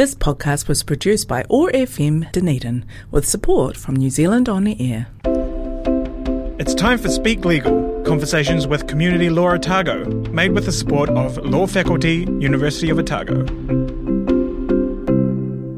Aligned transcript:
This 0.00 0.14
podcast 0.14 0.66
was 0.66 0.82
produced 0.82 1.28
by 1.28 1.44
OAR 1.50 1.70
FM 1.72 2.32
Dunedin 2.32 2.86
with 3.10 3.28
support 3.28 3.76
from 3.76 3.96
New 3.96 4.08
Zealand 4.08 4.48
On 4.48 4.64
the 4.64 4.74
Air. 4.80 5.08
It's 6.58 6.72
time 6.72 6.96
for 6.96 7.10
Speak 7.10 7.44
Legal, 7.44 8.02
conversations 8.06 8.66
with 8.66 8.86
Community 8.86 9.28
Law 9.28 9.50
Otago, 9.50 10.06
made 10.30 10.52
with 10.52 10.64
the 10.64 10.72
support 10.72 11.10
of 11.10 11.36
Law 11.44 11.66
Faculty, 11.66 12.26
University 12.38 12.88
of 12.88 12.98
Otago. 12.98 13.40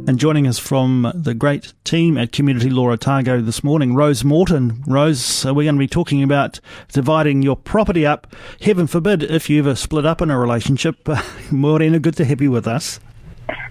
And 0.07 0.21
joining 0.21 0.47
us 0.47 0.57
from 0.61 1.11
the 1.17 1.35
great 1.35 1.73
team 1.83 2.17
at 2.17 2.31
Community 2.31 2.71
Law 2.71 2.93
Otago 2.93 3.41
this 3.41 3.65
morning, 3.65 3.97
Rose 3.97 4.23
Morton. 4.23 4.85
Rose, 4.87 5.45
we're 5.45 5.65
going 5.65 5.75
to 5.75 5.81
be 5.81 5.89
talking 5.89 6.23
about 6.23 6.61
dividing 6.93 7.43
your 7.43 7.57
property 7.57 8.07
up. 8.07 8.37
Heaven 8.61 8.87
forbid 8.87 9.25
if 9.25 9.51
you 9.51 9.59
ever 9.59 9.75
split 9.75 10.07
up 10.07 10.23
in 10.23 10.31
a 10.31 10.39
relationship. 10.39 11.09
Morena, 11.51 11.99
good 11.99 12.17
to 12.19 12.25
have 12.25 12.41
you 12.41 12.53
with 12.53 12.69
us. 12.69 13.01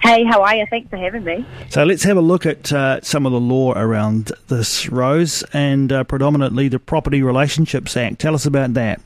Hey, 0.02 0.24
how 0.26 0.42
are 0.42 0.56
you? 0.56 0.66
Thanks 0.70 0.90
for 0.90 0.98
having 0.98 1.24
me. 1.24 1.46
So 1.70 1.84
let's 1.84 2.04
have 2.04 2.18
a 2.18 2.22
look 2.22 2.45
at 2.45 2.73
uh, 2.73 3.02
some 3.02 3.26
of 3.26 3.32
the 3.32 3.40
law 3.40 3.73
around 3.73 4.32
this, 4.48 4.90
Rose, 4.90 5.44
and 5.54 5.91
uh, 5.91 6.04
predominantly 6.04 6.68
the 6.68 6.80
Property 6.80 7.22
Relationships 7.22 7.95
Act. 7.95 8.20
Tell 8.20 8.36
us 8.36 8.45
about 8.45 8.73
that. 8.73 9.02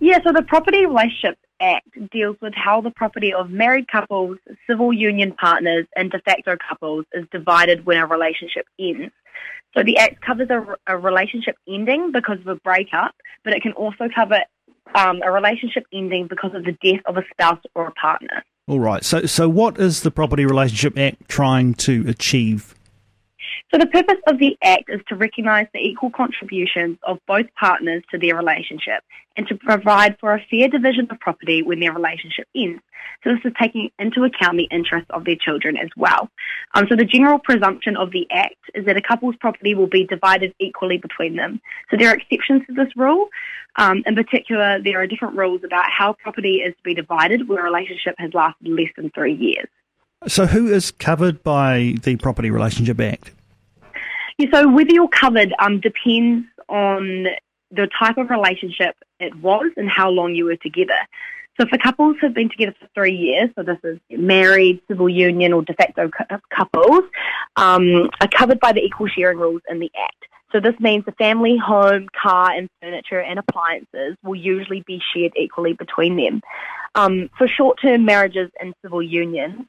Yeah, 0.00 0.18
so 0.22 0.32
the 0.32 0.42
Property 0.42 0.84
Relationships 0.84 1.38
Act 1.60 2.10
deals 2.10 2.36
with 2.42 2.52
how 2.54 2.80
the 2.80 2.90
property 2.90 3.32
of 3.32 3.50
married 3.50 3.88
couples, 3.88 4.38
civil 4.66 4.92
union 4.92 5.32
partners, 5.32 5.86
and 5.96 6.10
de 6.10 6.18
facto 6.20 6.56
couples 6.56 7.06
is 7.14 7.24
divided 7.30 7.86
when 7.86 7.96
a 7.96 8.06
relationship 8.06 8.66
ends. 8.78 9.12
So 9.76 9.82
the 9.82 9.96
Act 9.98 10.20
covers 10.20 10.50
a, 10.50 10.76
a 10.86 10.98
relationship 10.98 11.56
ending 11.68 12.12
because 12.12 12.38
of 12.40 12.48
a 12.48 12.56
breakup, 12.56 13.14
but 13.44 13.54
it 13.54 13.62
can 13.62 13.72
also 13.72 14.08
cover 14.14 14.40
um, 14.94 15.22
a 15.22 15.30
relationship 15.30 15.86
ending 15.92 16.26
because 16.26 16.54
of 16.54 16.64
the 16.64 16.76
death 16.82 17.00
of 17.06 17.16
a 17.16 17.24
spouse 17.30 17.60
or 17.74 17.86
a 17.88 17.92
partner. 17.92 18.44
All 18.66 18.80
right. 18.80 19.04
So, 19.04 19.26
so 19.26 19.48
what 19.48 19.78
is 19.78 20.00
the 20.02 20.10
Property 20.10 20.46
Relationship 20.46 20.98
Act 20.98 21.28
trying 21.28 21.74
to 21.74 22.04
achieve? 22.08 22.74
So 23.74 23.78
the 23.78 23.86
purpose 23.86 24.20
of 24.28 24.38
the 24.38 24.56
Act 24.62 24.84
is 24.86 25.00
to 25.08 25.16
recognise 25.16 25.66
the 25.74 25.80
equal 25.80 26.08
contributions 26.08 26.96
of 27.02 27.18
both 27.26 27.46
partners 27.58 28.04
to 28.12 28.18
their 28.18 28.36
relationship 28.36 29.02
and 29.36 29.48
to 29.48 29.56
provide 29.56 30.16
for 30.20 30.32
a 30.32 30.40
fair 30.48 30.68
division 30.68 31.08
of 31.10 31.18
property 31.18 31.60
when 31.60 31.80
their 31.80 31.92
relationship 31.92 32.46
ends. 32.54 32.80
So 33.24 33.30
this 33.30 33.40
is 33.44 33.52
taking 33.60 33.90
into 33.98 34.22
account 34.22 34.58
the 34.58 34.68
interests 34.70 35.10
of 35.10 35.24
their 35.24 35.34
children 35.34 35.76
as 35.76 35.88
well. 35.96 36.30
Um, 36.74 36.86
so 36.88 36.94
the 36.94 37.04
general 37.04 37.40
presumption 37.40 37.96
of 37.96 38.12
the 38.12 38.28
Act 38.30 38.54
is 38.76 38.86
that 38.86 38.96
a 38.96 39.02
couple's 39.02 39.34
property 39.40 39.74
will 39.74 39.88
be 39.88 40.06
divided 40.06 40.54
equally 40.60 40.98
between 40.98 41.34
them. 41.34 41.60
So 41.90 41.96
there 41.96 42.10
are 42.10 42.14
exceptions 42.14 42.62
to 42.68 42.74
this 42.74 42.94
rule. 42.94 43.26
Um, 43.74 44.04
in 44.06 44.14
particular, 44.14 44.80
there 44.80 45.00
are 45.00 45.08
different 45.08 45.34
rules 45.34 45.62
about 45.64 45.86
how 45.90 46.12
property 46.12 46.58
is 46.64 46.76
to 46.76 46.82
be 46.84 46.94
divided 46.94 47.48
where 47.48 47.66
a 47.66 47.72
relationship 47.72 48.14
has 48.18 48.32
lasted 48.34 48.68
less 48.68 48.92
than 48.96 49.10
three 49.10 49.34
years. 49.34 49.66
So 50.28 50.46
who 50.46 50.68
is 50.68 50.92
covered 50.92 51.42
by 51.42 51.96
the 52.04 52.14
Property 52.14 52.52
Relationship 52.52 53.00
Act? 53.00 53.32
Yeah, 54.38 54.48
so 54.52 54.68
whether 54.68 54.92
you're 54.92 55.08
covered 55.08 55.54
um, 55.58 55.80
depends 55.80 56.46
on 56.68 57.26
the 57.70 57.88
type 57.98 58.18
of 58.18 58.30
relationship 58.30 58.96
it 59.20 59.34
was 59.36 59.70
and 59.76 59.88
how 59.88 60.10
long 60.10 60.34
you 60.34 60.46
were 60.46 60.56
together. 60.56 60.98
So 61.60 61.66
for 61.68 61.78
couples 61.78 62.16
who've 62.20 62.34
been 62.34 62.50
together 62.50 62.74
for 62.80 62.88
three 62.94 63.14
years, 63.14 63.50
so 63.54 63.62
this 63.62 63.78
is 63.84 63.98
married, 64.10 64.80
civil 64.88 65.08
union 65.08 65.52
or 65.52 65.62
de 65.62 65.72
facto 65.74 66.10
couples, 66.52 67.04
um, 67.56 68.10
are 68.20 68.28
covered 68.28 68.58
by 68.58 68.72
the 68.72 68.80
equal 68.80 69.06
sharing 69.06 69.38
rules 69.38 69.62
in 69.68 69.78
the 69.78 69.90
Act. 69.96 70.24
So 70.50 70.60
this 70.60 70.74
means 70.78 71.04
the 71.04 71.12
family, 71.12 71.56
home, 71.56 72.08
car 72.20 72.52
and 72.52 72.68
furniture 72.80 73.20
and 73.20 73.38
appliances 73.38 74.16
will 74.22 74.36
usually 74.36 74.82
be 74.86 75.00
shared 75.12 75.32
equally 75.36 75.72
between 75.74 76.16
them. 76.16 76.42
Um, 76.96 77.28
for 77.36 77.48
short-term 77.48 78.04
marriages 78.04 78.50
and 78.60 78.72
civil 78.82 79.02
unions, 79.02 79.66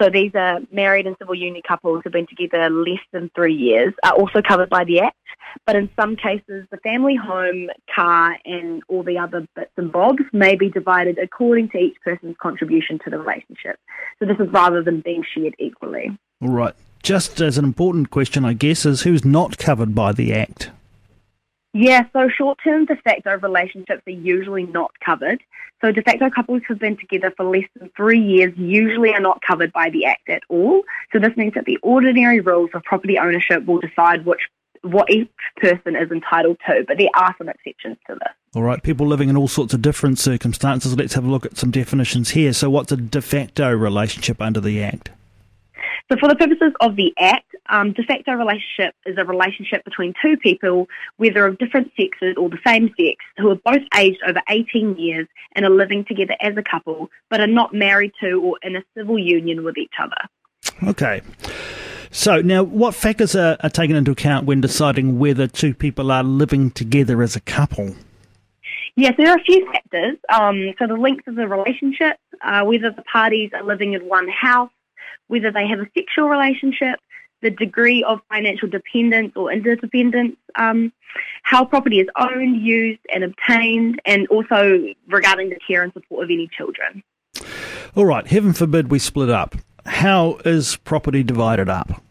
so 0.00 0.10
these 0.10 0.32
are 0.34 0.60
married 0.72 1.06
and 1.06 1.16
civil 1.18 1.34
union 1.34 1.62
couples 1.66 2.02
who've 2.02 2.12
been 2.12 2.26
together 2.26 2.70
less 2.70 3.00
than 3.12 3.30
three 3.34 3.54
years, 3.54 3.94
are 4.02 4.12
also 4.12 4.42
covered 4.42 4.70
by 4.70 4.84
the 4.84 5.00
Act. 5.00 5.16
But 5.66 5.76
in 5.76 5.88
some 5.98 6.16
cases, 6.16 6.66
the 6.70 6.78
family 6.82 7.16
home, 7.16 7.68
car, 7.94 8.36
and 8.44 8.82
all 8.88 9.02
the 9.02 9.18
other 9.18 9.46
bits 9.54 9.70
and 9.76 9.92
bobs 9.92 10.22
may 10.32 10.56
be 10.56 10.68
divided 10.68 11.18
according 11.18 11.70
to 11.70 11.78
each 11.78 11.96
person's 12.04 12.36
contribution 12.40 12.98
to 13.04 13.10
the 13.10 13.18
relationship. 13.18 13.78
So 14.18 14.26
this 14.26 14.38
is 14.38 14.52
rather 14.52 14.82
than 14.82 15.00
being 15.00 15.24
shared 15.34 15.54
equally. 15.58 16.16
All 16.42 16.48
right. 16.48 16.74
Just 17.02 17.40
as 17.40 17.58
an 17.58 17.64
important 17.64 18.10
question, 18.10 18.44
I 18.44 18.54
guess, 18.54 18.86
is 18.86 19.02
who's 19.02 19.24
not 19.24 19.58
covered 19.58 19.94
by 19.94 20.12
the 20.12 20.32
Act? 20.32 20.70
Yeah, 21.74 22.04
so 22.12 22.28
short 22.28 22.58
term 22.62 22.84
de 22.84 22.94
facto 22.96 23.36
relationships 23.38 24.02
are 24.06 24.10
usually 24.10 24.62
not 24.62 24.92
covered. 25.04 25.42
So 25.80 25.90
de 25.90 26.02
facto 26.02 26.30
couples 26.30 26.62
who've 26.66 26.78
been 26.78 26.96
together 26.96 27.32
for 27.36 27.44
less 27.44 27.68
than 27.76 27.90
three 27.96 28.20
years 28.20 28.54
usually 28.56 29.12
are 29.12 29.20
not 29.20 29.42
covered 29.42 29.72
by 29.72 29.90
the 29.90 30.06
Act 30.06 30.28
at 30.28 30.42
all. 30.48 30.82
So 31.12 31.18
this 31.18 31.36
means 31.36 31.54
that 31.54 31.64
the 31.64 31.78
ordinary 31.82 32.38
rules 32.38 32.70
of 32.74 32.84
property 32.84 33.18
ownership 33.18 33.66
will 33.66 33.80
decide 33.80 34.24
which 34.24 34.40
what 34.82 35.10
each 35.10 35.28
person 35.56 35.96
is 35.96 36.10
entitled 36.12 36.58
to, 36.66 36.84
but 36.86 36.98
there 36.98 37.08
are 37.14 37.34
some 37.38 37.48
exceptions 37.48 37.96
to 38.06 38.14
this. 38.14 38.32
All 38.54 38.62
right, 38.62 38.82
people 38.82 39.06
living 39.06 39.28
in 39.28 39.36
all 39.36 39.48
sorts 39.48 39.74
of 39.74 39.82
different 39.82 40.18
circumstances. 40.18 40.96
Let's 40.96 41.14
have 41.14 41.24
a 41.24 41.30
look 41.30 41.44
at 41.44 41.56
some 41.56 41.70
definitions 41.70 42.30
here. 42.30 42.52
So, 42.52 42.70
what's 42.70 42.92
a 42.92 42.96
de 42.96 43.20
facto 43.20 43.72
relationship 43.72 44.40
under 44.40 44.60
the 44.60 44.82
Act? 44.82 45.10
So, 46.14 46.20
for 46.20 46.28
the 46.28 46.36
purposes 46.36 46.72
of 46.80 46.94
the 46.94 47.12
Act, 47.18 47.56
um, 47.68 47.92
de 47.92 48.04
facto 48.04 48.32
relationship 48.34 48.94
is 49.04 49.16
a 49.18 49.24
relationship 49.24 49.84
between 49.84 50.14
two 50.22 50.36
people, 50.36 50.86
whether 51.16 51.44
of 51.44 51.58
different 51.58 51.90
sexes 51.98 52.36
or 52.36 52.48
the 52.48 52.58
same 52.64 52.88
sex, 52.90 53.16
who 53.36 53.50
are 53.50 53.56
both 53.56 53.82
aged 53.96 54.20
over 54.24 54.40
18 54.48 54.96
years 54.96 55.26
and 55.56 55.64
are 55.64 55.70
living 55.70 56.04
together 56.04 56.36
as 56.40 56.56
a 56.56 56.62
couple, 56.62 57.10
but 57.30 57.40
are 57.40 57.48
not 57.48 57.74
married 57.74 58.12
to 58.20 58.40
or 58.40 58.58
in 58.62 58.76
a 58.76 58.82
civil 58.96 59.18
union 59.18 59.64
with 59.64 59.76
each 59.76 59.94
other. 60.00 60.88
Okay. 60.88 61.20
So, 62.12 62.40
now 62.40 62.62
what 62.62 62.94
factors 62.94 63.34
are, 63.34 63.56
are 63.60 63.70
taken 63.70 63.96
into 63.96 64.12
account 64.12 64.46
when 64.46 64.60
deciding 64.60 65.18
whether 65.18 65.48
two 65.48 65.74
people 65.74 66.12
are 66.12 66.22
living 66.22 66.70
together 66.70 67.24
as 67.24 67.34
a 67.34 67.40
couple? 67.40 67.96
Yes, 68.94 69.14
there 69.18 69.30
are 69.30 69.38
a 69.38 69.42
few 69.42 69.68
factors. 69.72 70.16
Um, 70.32 70.74
so, 70.78 70.86
the 70.86 70.94
length 70.94 71.26
of 71.26 71.34
the 71.34 71.48
relationship, 71.48 72.18
uh, 72.40 72.62
whether 72.62 72.92
the 72.92 73.02
parties 73.02 73.50
are 73.52 73.64
living 73.64 73.94
in 73.94 74.02
one 74.02 74.28
house, 74.28 74.70
whether 75.28 75.50
they 75.50 75.66
have 75.66 75.80
a 75.80 75.88
sexual 75.96 76.28
relationship, 76.28 76.98
the 77.42 77.50
degree 77.50 78.02
of 78.04 78.20
financial 78.28 78.68
dependence 78.68 79.32
or 79.36 79.52
interdependence, 79.52 80.36
um, 80.56 80.92
how 81.42 81.64
property 81.64 82.00
is 82.00 82.08
owned, 82.18 82.60
used, 82.62 83.00
and 83.12 83.22
obtained, 83.22 84.00
and 84.04 84.26
also 84.28 84.84
regarding 85.08 85.50
the 85.50 85.58
care 85.66 85.82
and 85.82 85.92
support 85.92 86.24
of 86.24 86.30
any 86.30 86.48
children. 86.56 87.02
All 87.94 88.06
right, 88.06 88.26
heaven 88.26 88.52
forbid 88.52 88.90
we 88.90 88.98
split 88.98 89.30
up. 89.30 89.54
How 89.86 90.38
is 90.44 90.76
property 90.76 91.22
divided 91.22 91.68
up? 91.68 92.02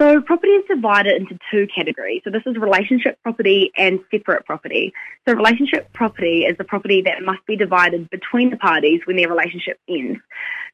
So 0.00 0.22
property 0.22 0.52
is 0.52 0.64
divided 0.66 1.20
into 1.20 1.38
two 1.50 1.66
categories. 1.74 2.22
So 2.24 2.30
this 2.30 2.42
is 2.46 2.56
relationship 2.56 3.18
property 3.22 3.70
and 3.76 4.00
separate 4.10 4.46
property. 4.46 4.94
So 5.28 5.34
relationship 5.34 5.92
property 5.92 6.44
is 6.44 6.56
the 6.56 6.64
property 6.64 7.02
that 7.02 7.22
must 7.22 7.44
be 7.46 7.54
divided 7.54 8.08
between 8.08 8.48
the 8.48 8.56
parties 8.56 9.02
when 9.04 9.16
their 9.16 9.28
relationship 9.28 9.78
ends. 9.86 10.18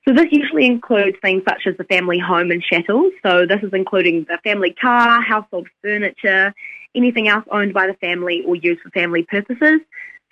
So 0.09 0.15
this 0.15 0.27
usually 0.31 0.67
includes 0.67 1.17
things 1.21 1.43
such 1.49 1.67
as 1.67 1.77
the 1.79 1.85
family 1.85 2.21
home 2.21 2.53
and 2.53 2.63
chattels. 2.63 3.13
So 3.25 3.45
this 3.45 3.61
is 3.65 3.73
including 3.73 4.25
the 4.29 4.39
family 4.45 4.73
car, 4.73 5.21
household 5.21 5.67
furniture, 5.83 6.55
anything 6.95 7.27
else 7.27 7.45
owned 7.51 7.75
by 7.75 7.89
the 7.89 7.95
family 7.95 8.45
or 8.47 8.55
used 8.55 8.83
for 8.83 8.91
family 8.91 9.25
purposes. 9.25 9.81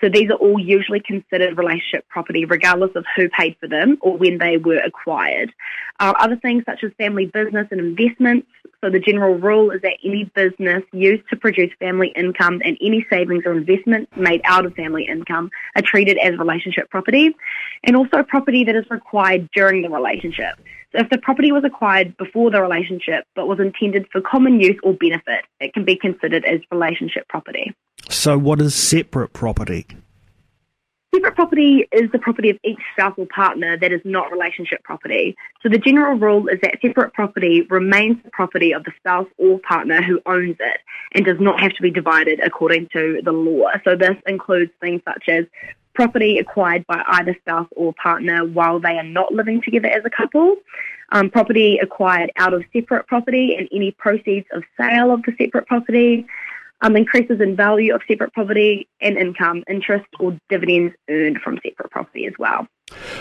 So 0.05 0.11
these 0.11 0.29
are 0.29 0.35
all 0.35 0.59
usually 0.59 1.01
considered 1.01 1.57
relationship 1.57 2.07
property, 2.11 2.45
regardless 2.45 2.91
of 2.95 3.07
who 3.17 3.31
paid 3.31 3.57
for 3.59 3.69
them 3.69 3.97
or 4.03 4.19
when 4.19 4.37
they 4.37 4.59
were 4.59 4.77
acquired. 4.77 5.51
Uh, 5.99 6.13
other 6.19 6.37
things 6.37 6.63
such 6.67 6.85
as 6.85 6.93
family 6.99 7.25
business 7.25 7.67
and 7.71 7.81
investments. 7.81 8.47
So 8.83 8.91
the 8.91 9.01
general 9.01 9.37
rule 9.37 9.71
is 9.71 9.81
that 9.81 9.97
any 10.05 10.25
business 10.35 10.83
used 10.93 11.27
to 11.31 11.37
produce 11.37 11.71
family 11.79 12.13
income 12.15 12.61
and 12.63 12.77
any 12.83 13.07
savings 13.09 13.45
or 13.47 13.55
investments 13.55 14.13
made 14.15 14.43
out 14.45 14.67
of 14.67 14.75
family 14.75 15.07
income 15.09 15.51
are 15.75 15.81
treated 15.83 16.19
as 16.19 16.37
relationship 16.39 16.91
property, 16.91 17.35
and 17.85 17.97
also 17.97 18.23
property 18.25 18.63
that 18.65 18.77
is 18.77 18.85
required 18.91 19.49
during 19.53 19.81
the 19.81 19.89
relationship. 19.89 20.59
If 20.95 21.11
the 21.11 21.19
property 21.19 21.51
was 21.51 21.65
acquired 21.65 22.17
before 22.17 22.51
the 22.51 22.63
relationship 22.63 23.25
but 23.35 23.49
was 23.49 23.59
intended 23.59 24.07
for 24.13 24.21
common 24.21 24.61
use 24.61 24.79
or 24.83 24.95
benefit, 24.95 25.45
it 25.61 25.75
can 25.75 25.85
be 25.85 25.97
considered 25.97 26.45
as 26.45 26.61
relationship 26.71 27.27
property. 27.29 27.75
So, 28.09 28.39
what 28.39 28.61
is 28.61 28.75
separate 28.75 29.33
property? 29.33 29.87
Separate 31.15 31.37
property 31.37 31.89
is 31.93 32.11
the 32.11 32.19
property 32.19 32.51
of 32.51 32.59
each 32.65 32.79
spousal 32.93 33.27
partner 33.27 33.79
that 33.79 33.93
is 33.93 34.01
not 34.05 34.33
relationship 34.33 34.83
property. 34.83 35.37
So 35.63 35.69
the 35.69 35.79
general 35.79 36.19
rule 36.19 36.49
is 36.49 36.59
that 36.63 36.79
separate 36.83 37.13
property 37.13 37.63
remains 37.71 38.17
the 38.25 38.31
property 38.31 38.73
of 38.73 38.83
the 38.83 38.93
spouse 38.97 39.29
or 39.39 39.61
partner 39.61 40.03
who 40.03 40.21
owns 40.27 40.57
it 40.59 40.81
and 41.13 41.25
does 41.25 41.39
not 41.39 41.61
have 41.61 41.73
to 41.75 41.83
be 41.83 41.91
divided 41.93 42.41
according 42.45 42.89
to 42.95 43.21
the 43.25 43.31
law. 43.31 43.69
So 43.85 43.95
this 43.95 44.17
includes 44.27 44.73
things 44.81 45.03
such 45.05 45.29
as 45.29 45.45
property 45.95 46.39
acquired 46.39 46.87
by 46.87 47.03
either 47.07 47.37
spouse 47.41 47.69
or 47.77 47.93
partner 47.95 48.45
while 48.45 48.81
they 48.81 48.99
are 48.99 49.05
not 49.05 49.33
living 49.33 49.63
together 49.63 49.89
as 49.89 50.05
a 50.05 50.11
couple, 50.11 50.57
um, 51.13 51.31
property 51.31 51.79
acquired 51.79 52.31
out 52.37 52.53
of 52.53 52.65
separate 52.73 53.07
property 53.07 53.55
and 53.57 53.69
any 53.73 53.93
proceeds 53.93 54.47
of 54.53 54.63
sale 54.79 55.11
of 55.11 55.23
the 55.23 55.33
separate 55.39 55.67
property, 55.67 56.27
um, 56.81 56.97
increases 56.97 57.41
in 57.41 57.57
value 57.57 57.95
of 57.95 58.03
separate 58.07 58.33
property, 58.33 58.87
and 59.01 59.17
income, 59.17 59.65
interest, 59.69 60.07
or 60.19 60.37
dividends 60.49 60.95
earned 61.09 61.39
from 61.39 61.59
separate 61.65 61.91
property 61.91 62.27
as 62.27 62.35
well. 62.39 62.67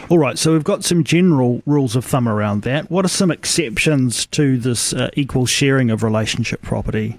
All 0.09 0.17
right, 0.17 0.37
so 0.37 0.51
we've 0.51 0.63
got 0.63 0.83
some 0.83 1.03
general 1.03 1.61
rules 1.65 1.95
of 1.95 2.03
thumb 2.03 2.27
around 2.27 2.63
that. 2.63 2.91
What 2.91 3.05
are 3.05 3.09
some 3.09 3.31
exceptions 3.31 4.25
to 4.27 4.57
this 4.57 4.93
uh, 4.93 5.09
equal 5.13 5.45
sharing 5.45 5.89
of 5.91 6.03
relationship 6.03 6.61
property? 6.61 7.15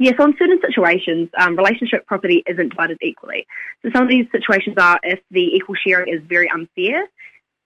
Yes, 0.00 0.14
on 0.18 0.34
certain 0.38 0.58
situations, 0.66 1.28
um, 1.36 1.56
relationship 1.56 2.06
property 2.06 2.42
isn't 2.46 2.70
divided 2.70 2.96
equally. 3.02 3.46
So 3.82 3.90
some 3.92 4.04
of 4.04 4.08
these 4.08 4.24
situations 4.32 4.76
are 4.78 4.98
if 5.02 5.20
the 5.30 5.42
equal 5.42 5.74
sharing 5.74 6.10
is 6.10 6.22
very 6.26 6.50
unfair, 6.50 7.06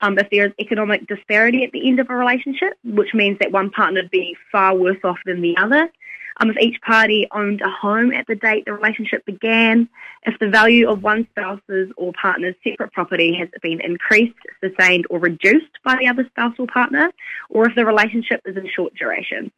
um, 0.00 0.18
if 0.18 0.28
there 0.30 0.46
is 0.46 0.52
economic 0.58 1.06
disparity 1.06 1.62
at 1.62 1.70
the 1.70 1.88
end 1.88 2.00
of 2.00 2.10
a 2.10 2.14
relationship, 2.16 2.72
which 2.82 3.14
means 3.14 3.38
that 3.38 3.52
one 3.52 3.70
partner 3.70 4.02
would 4.02 4.10
be 4.10 4.36
far 4.50 4.74
worse 4.74 4.98
off 5.04 5.18
than 5.24 5.42
the 5.42 5.56
other, 5.56 5.88
um, 6.40 6.50
if 6.50 6.56
each 6.58 6.80
party 6.80 7.28
owned 7.30 7.60
a 7.60 7.70
home 7.70 8.12
at 8.12 8.26
the 8.26 8.34
date 8.34 8.64
the 8.64 8.72
relationship 8.72 9.24
began, 9.24 9.88
if 10.24 10.36
the 10.40 10.48
value 10.48 10.90
of 10.90 11.04
one 11.04 11.28
spouse's 11.30 11.92
or 11.96 12.12
partner's 12.20 12.56
separate 12.64 12.92
property 12.92 13.36
has 13.38 13.48
been 13.62 13.80
increased, 13.80 14.34
sustained, 14.60 15.06
or 15.08 15.20
reduced 15.20 15.78
by 15.84 15.94
the 16.00 16.08
other 16.08 16.26
spouse 16.30 16.54
or 16.58 16.66
partner, 16.66 17.12
or 17.48 17.68
if 17.68 17.76
the 17.76 17.86
relationship 17.86 18.40
is 18.44 18.56
in 18.56 18.68
short 18.74 18.92
duration. 18.96 19.52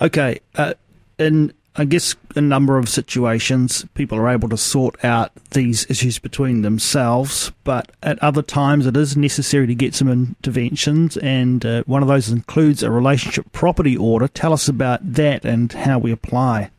Okay, 0.00 0.40
uh, 0.54 0.72
in 1.18 1.52
I 1.78 1.84
guess 1.84 2.14
a 2.34 2.40
number 2.40 2.78
of 2.78 2.88
situations 2.88 3.84
people 3.94 4.18
are 4.18 4.30
able 4.30 4.48
to 4.48 4.56
sort 4.56 5.04
out 5.04 5.30
these 5.50 5.84
issues 5.90 6.18
between 6.18 6.62
themselves, 6.62 7.52
but 7.64 7.92
at 8.02 8.18
other 8.20 8.40
times 8.40 8.86
it 8.86 8.96
is 8.96 9.16
necessary 9.16 9.66
to 9.66 9.74
get 9.74 9.94
some 9.94 10.08
interventions, 10.08 11.18
and 11.18 11.66
uh, 11.66 11.82
one 11.86 12.00
of 12.00 12.08
those 12.08 12.30
includes 12.30 12.82
a 12.82 12.90
relationship 12.90 13.52
property 13.52 13.94
order. 13.96 14.26
Tell 14.26 14.54
us 14.54 14.68
about 14.68 15.00
that 15.12 15.44
and 15.44 15.70
how 15.70 15.98
we 15.98 16.12
apply. 16.12 16.70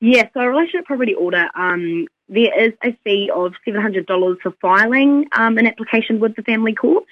Yeah, 0.00 0.28
so 0.34 0.40
a 0.40 0.48
relationship 0.48 0.84
property 0.84 1.14
order, 1.14 1.48
um, 1.54 2.06
there 2.28 2.66
is 2.66 2.72
a 2.84 2.96
fee 3.04 3.30
of 3.34 3.52
$700 3.66 4.36
for 4.42 4.52
filing 4.60 5.26
um, 5.32 5.58
an 5.58 5.66
application 5.66 6.20
with 6.20 6.36
the 6.36 6.42
family 6.42 6.74
court. 6.74 7.04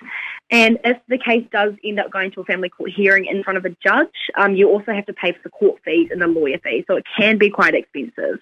And 0.51 0.79
if 0.85 0.99
the 1.09 1.19
case 1.19 1.47
does 1.51 1.73
end 1.85 1.99
up 1.99 2.11
going 2.11 2.33
to 2.33 2.41
a 2.41 2.45
family 2.45 2.69
court 2.69 2.91
hearing 2.95 3.27
in 3.27 3.43
front 3.43 3.57
of 3.57 3.65
a 3.65 3.71
judge, 3.83 4.09
um, 4.37 4.55
you 4.55 4.69
also 4.69 4.93
have 4.93 5.07
to 5.07 5.15
pay 5.15 5.33
for 5.33 5.41
the 5.45 5.51
court 5.51 5.81
fees 5.85 6.09
and 6.11 6.21
the 6.21 6.27
lawyer 6.27 6.59
fees. 6.59 6.85
So 6.87 6.97
it 6.97 7.05
can 7.19 7.39
be 7.39 7.49
quite 7.49 7.75
expensive. 7.75 8.41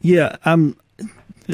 Yeah, 0.00 0.36
um, 0.44 0.76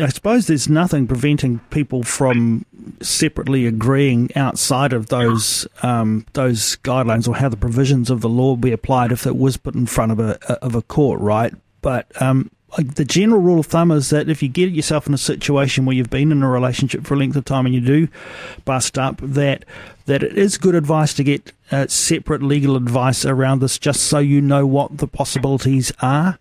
I 0.00 0.08
suppose 0.08 0.46
there's 0.46 0.68
nothing 0.68 1.06
preventing 1.06 1.60
people 1.70 2.02
from 2.02 2.64
separately 3.00 3.66
agreeing 3.66 4.30
outside 4.36 4.92
of 4.92 5.08
those 5.08 5.66
um, 5.82 6.26
those 6.32 6.76
guidelines 6.76 7.28
or 7.28 7.36
how 7.36 7.48
the 7.48 7.56
provisions 7.56 8.10
of 8.10 8.20
the 8.20 8.28
law 8.28 8.56
be 8.56 8.72
applied 8.72 9.12
if 9.12 9.26
it 9.26 9.36
was 9.36 9.56
put 9.56 9.74
in 9.74 9.86
front 9.86 10.12
of 10.12 10.20
a 10.20 10.38
of 10.62 10.74
a 10.74 10.82
court, 10.82 11.20
right? 11.20 11.54
But 11.82 12.10
um, 12.20 12.50
the 12.76 13.04
general 13.04 13.40
rule 13.40 13.60
of 13.60 13.66
thumb 13.66 13.90
is 13.90 14.10
that 14.10 14.28
if 14.28 14.42
you 14.42 14.48
get 14.48 14.72
yourself 14.72 15.06
in 15.06 15.14
a 15.14 15.18
situation 15.18 15.84
where 15.84 15.96
you've 15.96 16.10
been 16.10 16.32
in 16.32 16.42
a 16.42 16.48
relationship 16.48 17.04
for 17.04 17.14
a 17.14 17.16
length 17.16 17.36
of 17.36 17.44
time 17.44 17.66
and 17.66 17.74
you 17.74 17.80
do 17.80 18.08
bust 18.64 18.98
up, 18.98 19.18
that 19.22 19.64
that 20.06 20.22
it 20.22 20.36
is 20.36 20.58
good 20.58 20.74
advice 20.74 21.14
to 21.14 21.24
get 21.24 21.52
uh, 21.70 21.86
separate 21.88 22.42
legal 22.42 22.76
advice 22.76 23.24
around 23.24 23.60
this, 23.60 23.78
just 23.78 24.04
so 24.04 24.18
you 24.18 24.40
know 24.40 24.66
what 24.66 24.98
the 24.98 25.06
possibilities 25.06 25.92
are. 26.00 26.38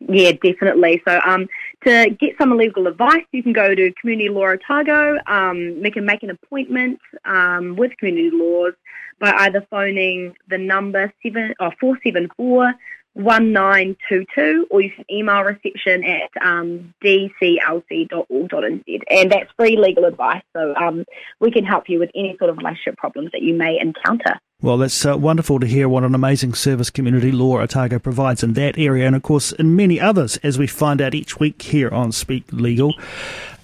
Yeah, 0.00 0.32
definitely. 0.32 1.02
So, 1.08 1.20
um, 1.24 1.48
to 1.84 2.10
get 2.18 2.36
some 2.38 2.56
legal 2.56 2.86
advice, 2.86 3.24
you 3.32 3.42
can 3.42 3.52
go 3.52 3.74
to 3.74 3.92
Community 4.00 4.28
Law 4.28 4.48
Otago. 4.48 5.18
Um, 5.26 5.84
you 5.84 5.90
can 5.92 6.04
make 6.04 6.22
an 6.22 6.30
appointment 6.30 6.98
um, 7.24 7.76
with 7.76 7.96
Community 7.98 8.30
Laws 8.32 8.74
by 9.18 9.32
either 9.32 9.66
phoning 9.70 10.34
the 10.48 10.58
number 10.58 11.12
seven 11.22 11.54
or 11.60 11.68
oh, 11.68 11.72
four 11.80 11.98
seven 12.04 12.28
four 12.36 12.74
1922 13.16 14.66
or 14.70 14.80
you 14.82 14.90
can 14.90 15.04
email 15.10 15.42
reception 15.42 16.04
at 16.04 16.30
um, 16.44 16.94
dclc.org.nz 17.02 18.82
and 19.10 19.32
that's 19.32 19.50
free 19.58 19.76
legal 19.78 20.04
advice 20.04 20.42
so 20.54 20.74
um, 20.76 21.04
we 21.40 21.50
can 21.50 21.64
help 21.64 21.88
you 21.88 21.98
with 21.98 22.10
any 22.14 22.36
sort 22.38 22.50
of 22.50 22.58
relationship 22.58 22.96
problems 22.98 23.30
that 23.32 23.40
you 23.40 23.54
may 23.54 23.78
encounter. 23.80 24.38
Well, 24.62 24.78
that's 24.78 25.04
uh, 25.04 25.16
wonderful 25.18 25.60
to 25.60 25.66
hear 25.66 25.88
what 25.88 26.04
an 26.04 26.14
amazing 26.14 26.54
service 26.54 26.90
community 26.90 27.32
law 27.32 27.60
Otago 27.60 27.98
provides 27.98 28.42
in 28.42 28.54
that 28.54 28.78
area 28.78 29.06
and, 29.06 29.14
of 29.14 29.22
course, 29.22 29.52
in 29.52 29.76
many 29.76 30.00
others, 30.00 30.38
as 30.38 30.58
we 30.58 30.66
find 30.66 31.02
out 31.02 31.14
each 31.14 31.38
week 31.38 31.60
here 31.60 31.90
on 31.90 32.10
Speak 32.10 32.44
Legal. 32.52 32.94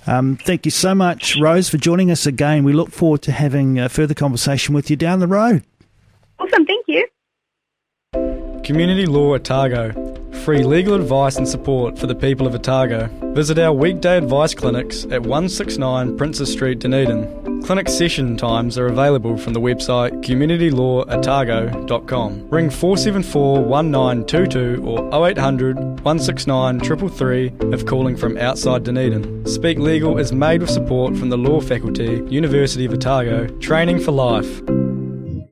Um, 0.07 0.37
thank 0.37 0.67
you 0.67 0.71
so 0.71 0.95
much, 0.95 1.39
Rose, 1.39 1.69
for 1.69 1.79
joining 1.79 2.11
us 2.11 2.27
again. 2.27 2.65
We 2.65 2.73
look 2.73 2.91
forward 2.91 3.23
to 3.23 3.33
having 3.33 3.79
a 3.79 3.89
further 3.89 4.15
conversation 4.15 4.75
with 4.75 4.91
you 4.91 4.97
down 4.97 5.21
the 5.21 5.29
road. 5.29 5.65
Awesome, 6.39 6.67
thank 6.67 6.85
you. 6.89 8.42
Community 8.65 9.07
Law 9.07 9.35
Otago. 9.35 9.93
Free 10.45 10.63
legal 10.63 10.95
advice 10.95 11.37
and 11.37 11.49
support 11.49 11.99
for 11.99 12.07
the 12.07 12.15
people 12.15 12.47
of 12.47 12.55
Otago. 12.55 13.09
Visit 13.35 13.59
our 13.59 13.73
weekday 13.73 14.19
advice 14.19 14.55
clinics 14.55 15.03
at 15.05 15.23
169 15.23 16.17
Princes 16.17 16.53
Street, 16.53 16.79
Dunedin. 16.79 17.63
Clinic 17.63 17.89
session 17.89 18.37
times 18.37 18.79
are 18.79 18.87
available 18.87 19.37
from 19.37 19.53
the 19.53 19.61
website 19.61 20.13
communitylawotago.com. 20.23 22.49
Ring 22.51 22.71
474 22.71 23.65
1922 23.65 24.85
or 24.85 25.29
0800 25.29 25.77
169 25.77 26.81
333 26.81 27.53
if 27.73 27.87
calling 27.87 28.17
from 28.17 28.37
outside 28.37 28.83
Dunedin. 28.85 29.47
Speak 29.47 29.79
Legal 29.79 30.19
is 30.19 30.33
made 30.33 30.61
with 30.61 30.71
support 30.71 31.17
from 31.17 31.31
the 31.31 31.39
Law 31.39 31.61
Faculty, 31.61 32.25
University 32.29 32.85
of 32.85 32.93
Otago, 32.93 33.47
Training 33.59 33.99
for 34.01 34.13
Life. 34.13 34.61